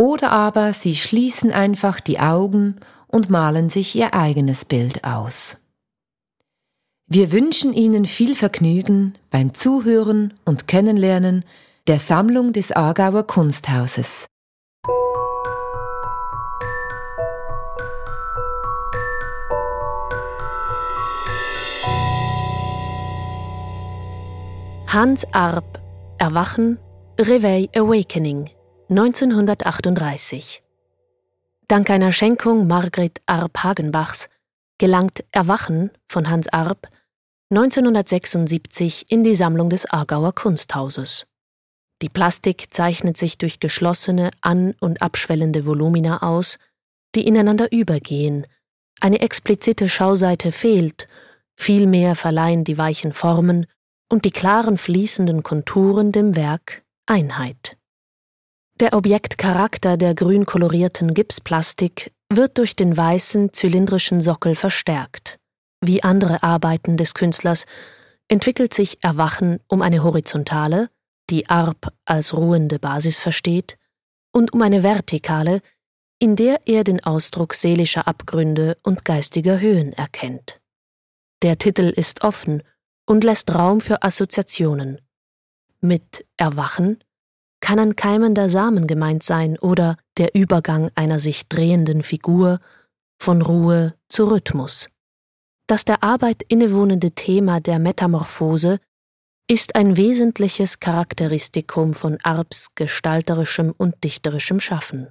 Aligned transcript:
Oder 0.00 0.32
aber 0.32 0.72
sie 0.72 0.94
schließen 0.94 1.52
einfach 1.52 2.00
die 2.00 2.20
Augen 2.20 2.76
und 3.06 3.28
malen 3.28 3.68
sich 3.68 3.94
ihr 3.94 4.14
eigenes 4.14 4.64
Bild 4.64 5.04
aus. 5.04 5.58
Wir 7.06 7.32
wünschen 7.32 7.74
Ihnen 7.74 8.06
viel 8.06 8.34
Vergnügen 8.34 9.12
beim 9.28 9.52
Zuhören 9.52 10.32
und 10.46 10.66
Kennenlernen 10.66 11.44
der 11.86 11.98
Sammlung 11.98 12.54
des 12.54 12.72
Aargauer 12.72 13.26
Kunsthauses. 13.26 14.24
Hans 24.86 25.26
Arp 25.34 25.78
Erwachen 26.16 26.78
Reveil 27.18 27.68
Awakening 27.74 28.48
1938. 28.90 30.64
Dank 31.68 31.90
einer 31.90 32.10
Schenkung 32.10 32.66
Margret 32.66 33.22
Arp 33.26 33.62
Hagenbachs 33.62 34.28
gelangt 34.78 35.22
Erwachen 35.30 35.92
von 36.08 36.28
Hans 36.28 36.48
Arp 36.48 36.88
1976 37.50 39.08
in 39.08 39.22
die 39.22 39.36
Sammlung 39.36 39.68
des 39.70 39.86
Aargauer 39.86 40.34
Kunsthauses. 40.34 41.28
Die 42.02 42.08
Plastik 42.08 42.74
zeichnet 42.74 43.16
sich 43.16 43.38
durch 43.38 43.60
geschlossene, 43.60 44.32
an- 44.40 44.74
und 44.80 45.02
abschwellende 45.02 45.66
Volumina 45.66 46.22
aus, 46.22 46.58
die 47.14 47.28
ineinander 47.28 47.70
übergehen. 47.70 48.44
Eine 48.98 49.20
explizite 49.20 49.88
Schauseite 49.88 50.50
fehlt, 50.50 51.06
vielmehr 51.56 52.16
verleihen 52.16 52.64
die 52.64 52.76
weichen 52.76 53.12
Formen 53.12 53.66
und 54.08 54.24
die 54.24 54.32
klaren 54.32 54.78
fließenden 54.78 55.44
Konturen 55.44 56.10
dem 56.10 56.34
Werk 56.34 56.82
Einheit. 57.06 57.76
Der 58.80 58.94
Objektcharakter 58.94 59.98
der 59.98 60.14
grün 60.14 60.46
kolorierten 60.46 61.12
Gipsplastik 61.12 62.14
wird 62.32 62.56
durch 62.56 62.74
den 62.74 62.96
weißen 62.96 63.52
zylindrischen 63.52 64.22
Sockel 64.22 64.54
verstärkt. 64.54 65.38
Wie 65.82 66.02
andere 66.02 66.42
Arbeiten 66.42 66.96
des 66.96 67.12
Künstlers 67.12 67.66
entwickelt 68.28 68.72
sich 68.72 69.04
Erwachen 69.04 69.60
um 69.68 69.82
eine 69.82 70.02
horizontale, 70.02 70.88
die 71.28 71.50
Arp 71.50 71.92
als 72.06 72.32
ruhende 72.32 72.78
Basis 72.78 73.18
versteht, 73.18 73.76
und 74.32 74.54
um 74.54 74.62
eine 74.62 74.82
vertikale, 74.82 75.60
in 76.18 76.34
der 76.34 76.60
er 76.64 76.82
den 76.82 77.04
Ausdruck 77.04 77.52
seelischer 77.52 78.08
Abgründe 78.08 78.78
und 78.82 79.04
geistiger 79.04 79.60
Höhen 79.60 79.92
erkennt. 79.92 80.58
Der 81.42 81.58
Titel 81.58 81.92
ist 81.94 82.24
offen 82.24 82.62
und 83.04 83.24
lässt 83.24 83.54
Raum 83.54 83.82
für 83.82 84.02
Assoziationen. 84.02 85.02
Mit 85.82 86.24
Erwachen 86.38 87.04
kann 87.70 87.78
ein 87.78 87.94
keimender 87.94 88.48
Samen 88.48 88.88
gemeint 88.88 89.22
sein 89.22 89.56
oder 89.56 89.96
der 90.18 90.34
Übergang 90.34 90.90
einer 90.96 91.20
sich 91.20 91.48
drehenden 91.48 92.02
Figur 92.02 92.58
von 93.16 93.42
Ruhe 93.42 93.94
zu 94.08 94.24
Rhythmus. 94.24 94.88
Das 95.68 95.84
der 95.84 96.02
Arbeit 96.02 96.42
innewohnende 96.48 97.12
Thema 97.12 97.60
der 97.60 97.78
Metamorphose 97.78 98.80
ist 99.48 99.76
ein 99.76 99.96
wesentliches 99.96 100.80
Charakteristikum 100.80 101.94
von 101.94 102.18
Arps 102.24 102.74
gestalterischem 102.74 103.72
und 103.76 104.02
dichterischem 104.02 104.58
Schaffen. 104.58 105.06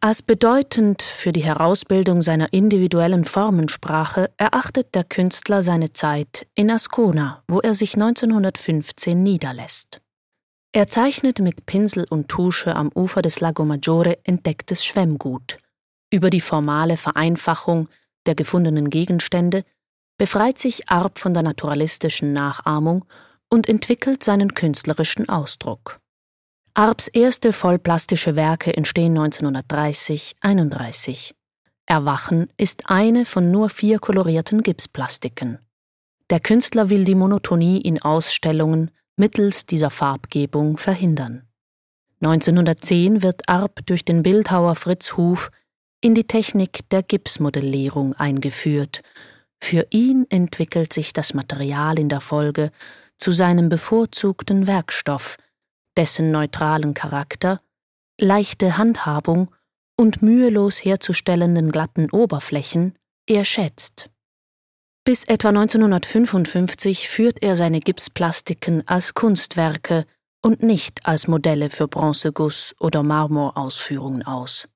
Als 0.00 0.22
bedeutend 0.22 1.02
für 1.02 1.32
die 1.32 1.44
Herausbildung 1.44 2.22
seiner 2.22 2.50
individuellen 2.54 3.26
Formensprache 3.26 4.30
erachtet 4.38 4.94
der 4.94 5.04
Künstler 5.04 5.60
seine 5.60 5.92
Zeit 5.92 6.46
in 6.54 6.70
Ascona, 6.70 7.42
wo 7.46 7.60
er 7.60 7.74
sich 7.74 7.92
1915 7.92 9.22
niederlässt. 9.22 10.00
Er 10.78 10.86
zeichnet 10.86 11.40
mit 11.40 11.66
Pinsel 11.66 12.06
und 12.08 12.28
Tusche 12.28 12.76
am 12.76 12.92
Ufer 12.94 13.20
des 13.20 13.40
Lago 13.40 13.64
Maggiore 13.64 14.18
entdecktes 14.22 14.84
Schwemmgut. 14.84 15.58
Über 16.08 16.30
die 16.30 16.40
formale 16.40 16.96
Vereinfachung 16.96 17.88
der 18.26 18.36
gefundenen 18.36 18.88
Gegenstände 18.88 19.64
befreit 20.18 20.56
sich 20.56 20.88
Arp 20.88 21.18
von 21.18 21.34
der 21.34 21.42
naturalistischen 21.42 22.32
Nachahmung 22.32 23.04
und 23.50 23.68
entwickelt 23.68 24.22
seinen 24.22 24.54
künstlerischen 24.54 25.28
Ausdruck. 25.28 25.98
Arps 26.74 27.08
erste 27.08 27.52
vollplastische 27.52 28.36
Werke 28.36 28.76
entstehen 28.76 29.18
1930-31. 29.18 31.34
Erwachen 31.86 32.52
ist 32.56 32.88
eine 32.88 33.26
von 33.26 33.50
nur 33.50 33.68
vier 33.68 33.98
kolorierten 33.98 34.62
Gipsplastiken. 34.62 35.58
Der 36.30 36.38
Künstler 36.38 36.88
will 36.88 37.02
die 37.02 37.16
Monotonie 37.16 37.80
in 37.80 38.00
Ausstellungen 38.00 38.92
mittels 39.18 39.66
dieser 39.66 39.90
Farbgebung 39.90 40.76
verhindern. 40.76 41.42
1910 42.20 43.22
wird 43.22 43.48
Arp 43.48 43.86
durch 43.86 44.04
den 44.04 44.22
Bildhauer 44.22 44.74
Fritz 44.74 45.16
Huf 45.16 45.50
in 46.00 46.14
die 46.14 46.24
Technik 46.24 46.88
der 46.90 47.02
Gipsmodellierung 47.02 48.14
eingeführt. 48.14 49.02
Für 49.60 49.86
ihn 49.90 50.26
entwickelt 50.28 50.92
sich 50.92 51.12
das 51.12 51.34
Material 51.34 51.98
in 51.98 52.08
der 52.08 52.20
Folge 52.20 52.70
zu 53.16 53.32
seinem 53.32 53.68
bevorzugten 53.68 54.66
Werkstoff, 54.66 55.36
dessen 55.96 56.30
neutralen 56.30 56.94
Charakter, 56.94 57.60
leichte 58.20 58.78
Handhabung 58.78 59.54
und 59.96 60.22
mühelos 60.22 60.84
herzustellenden 60.84 61.72
glatten 61.72 62.10
Oberflächen 62.10 62.94
er 63.26 63.44
schätzt. 63.44 64.08
Bis 65.08 65.24
etwa 65.24 65.48
1955 65.48 67.08
führt 67.08 67.42
er 67.42 67.56
seine 67.56 67.80
Gipsplastiken 67.80 68.86
als 68.86 69.14
Kunstwerke 69.14 70.04
und 70.42 70.62
nicht 70.62 71.06
als 71.06 71.28
Modelle 71.28 71.70
für 71.70 71.88
Bronzeguss 71.88 72.74
oder 72.78 73.02
Marmorausführungen 73.02 74.22
aus. 74.26 74.68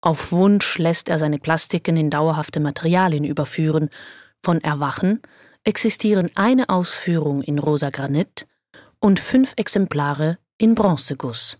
Auf 0.00 0.32
Wunsch 0.32 0.78
lässt 0.78 1.08
er 1.08 1.20
seine 1.20 1.38
Plastiken 1.38 1.96
in 1.96 2.10
dauerhafte 2.10 2.58
Materialien 2.58 3.22
überführen. 3.22 3.90
Von 4.44 4.60
Erwachen 4.60 5.22
existieren 5.62 6.32
eine 6.34 6.68
Ausführung 6.68 7.40
in 7.40 7.60
rosa 7.60 7.90
Granit 7.90 8.48
und 8.98 9.20
fünf 9.20 9.52
Exemplare 9.54 10.38
in 10.58 10.74
Bronzeguss. 10.74 11.56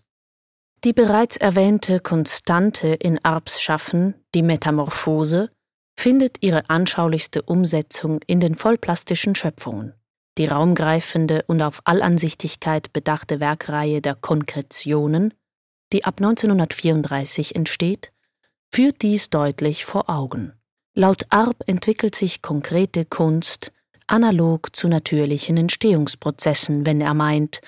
Die 0.83 0.91
bereits 0.91 1.37
erwähnte 1.37 2.01
Konstante 2.01 2.89
in 2.89 3.23
Arps 3.23 3.61
Schaffen, 3.61 4.15
die 4.35 4.43
Metamorphose, 4.43 5.51
findet 5.95 6.37
ihre 6.41 6.69
anschaulichste 6.69 7.41
Umsetzung 7.41 8.19
in 8.27 8.39
den 8.39 8.55
vollplastischen 8.55 9.35
Schöpfungen. 9.35 9.93
Die 10.37 10.45
raumgreifende 10.45 11.43
und 11.47 11.61
auf 11.61 11.81
Allansichtigkeit 11.85 12.91
bedachte 12.91 13.39
Werkreihe 13.39 14.01
der 14.01 14.15
Konkretionen, 14.15 15.33
die 15.91 16.05
ab 16.05 16.15
1934 16.17 17.55
entsteht, 17.55 18.11
führt 18.71 19.03
dies 19.03 19.29
deutlich 19.29 19.85
vor 19.85 20.09
Augen. 20.09 20.53
Laut 20.95 21.25
Arp 21.29 21.63
entwickelt 21.67 22.15
sich 22.15 22.41
konkrete 22.41 23.05
Kunst 23.05 23.71
analog 24.07 24.75
zu 24.75 24.87
natürlichen 24.87 25.57
Entstehungsprozessen, 25.57 26.85
wenn 26.85 27.01
er 27.01 27.13
meint, 27.13 27.61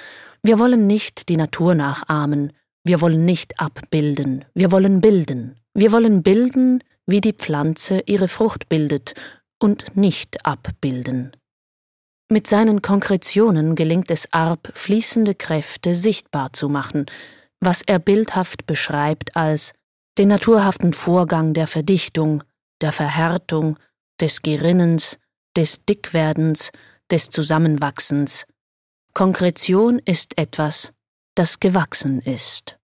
Wir 0.44 0.60
wollen 0.60 0.86
nicht 0.86 1.30
die 1.30 1.38
Natur 1.38 1.74
nachahmen, 1.74 2.54
wir 2.84 3.02
wollen 3.02 3.26
nicht 3.26 3.60
abbilden, 3.60 4.46
wir 4.54 4.72
wollen 4.72 5.02
bilden. 5.02 5.60
Wir 5.74 5.92
wollen 5.92 6.22
bilden, 6.22 6.84
wie 7.08 7.22
die 7.22 7.34
Pflanze 7.34 8.02
ihre 8.06 8.28
Frucht 8.28 8.70
bildet, 8.70 9.14
und 9.60 9.96
nicht 9.96 10.46
abbilden. 10.46 11.32
Mit 12.30 12.48
seinen 12.48 12.82
Konkretionen 12.82 13.76
gelingt 13.76 14.10
es 14.12 14.32
Arp, 14.34 14.72
fließende 14.74 15.36
Kräfte 15.36 15.94
sichtbar 15.94 16.54
zu 16.54 16.70
machen, 16.70 17.06
was 17.60 17.82
er 17.82 18.00
bildhaft 18.00 18.66
beschreibt 18.66 19.36
als 19.36 19.74
den 20.18 20.30
naturhaften 20.30 20.94
Vorgang 20.94 21.54
der 21.54 21.68
Verdichtung, 21.68 22.44
der 22.82 22.92
Verhärtung, 22.92 23.78
des 24.20 24.42
Gerinnens, 24.42 25.20
des 25.56 25.84
Dickwerdens, 25.86 26.72
des 27.12 27.30
Zusammenwachsens. 27.30 28.46
Konkretion 29.14 30.00
ist 30.00 30.38
etwas, 30.38 30.94
das 31.36 31.60
gewachsen 31.60 32.22
ist. 32.22 32.78